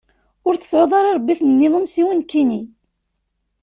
[0.47, 2.61] Ur tseɛɛuḍ ara iṛebbiten-nniḍen siwa nekkini.